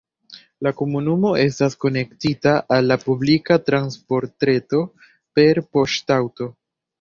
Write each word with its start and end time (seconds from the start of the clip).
La 0.67 0.69
komunumo 0.77 1.33
estas 1.41 1.75
konektita 1.85 2.53
al 2.77 2.89
la 2.93 2.97
publika 3.03 3.59
transportreto 3.67 4.81
per 5.41 5.63
poŝtaŭto. 5.77 6.51